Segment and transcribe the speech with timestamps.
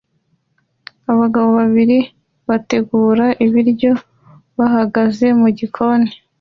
[1.11, 1.99] Abagabo babiri
[2.49, 3.91] bategura ibiryo
[4.57, 6.09] bahagaze mugikoni